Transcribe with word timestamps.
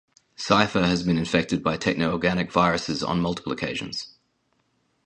Cypher 0.35 0.81
has 0.87 1.03
been 1.03 1.19
infected 1.19 1.61
by 1.61 1.77
techno-organic 1.77 2.51
viruses 2.51 3.03
on 3.03 3.21
multiple 3.21 3.51
occasions. 3.51 4.07